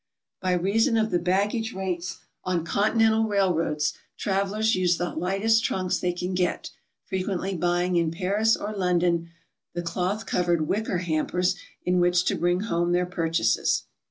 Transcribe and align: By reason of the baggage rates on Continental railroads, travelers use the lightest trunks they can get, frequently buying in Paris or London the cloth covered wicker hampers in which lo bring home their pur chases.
By 0.41 0.53
reason 0.53 0.97
of 0.97 1.11
the 1.11 1.19
baggage 1.19 1.73
rates 1.73 2.21
on 2.43 2.65
Continental 2.65 3.25
railroads, 3.25 3.93
travelers 4.17 4.73
use 4.75 4.97
the 4.97 5.09
lightest 5.13 5.63
trunks 5.63 5.99
they 5.99 6.11
can 6.11 6.33
get, 6.33 6.71
frequently 7.05 7.55
buying 7.55 7.97
in 7.97 8.09
Paris 8.09 8.57
or 8.57 8.73
London 8.75 9.29
the 9.75 9.83
cloth 9.83 10.25
covered 10.25 10.67
wicker 10.67 10.97
hampers 10.97 11.53
in 11.83 11.99
which 11.99 12.31
lo 12.31 12.37
bring 12.39 12.61
home 12.61 12.93
their 12.93 13.05
pur 13.05 13.29
chases. 13.29 13.83